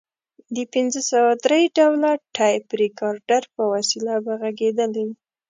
د 0.55 0.57
پنځه 0.73 1.01
سوه 1.11 1.31
درې 1.45 1.61
ډوله 1.77 2.11
ټیپ 2.35 2.65
ریکارډر 2.81 3.41
په 3.55 3.61
وسیله 3.73 4.13
به 4.25 4.33
غږېدلې. 4.41 5.07